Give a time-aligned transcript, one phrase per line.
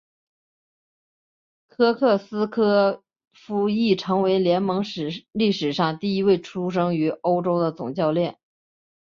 [1.67, 3.03] 科克斯柯
[3.33, 4.83] 夫亦成为联盟
[5.31, 8.39] 历史上第一位出生于欧洲的总教练。